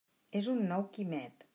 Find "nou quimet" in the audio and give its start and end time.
0.73-1.49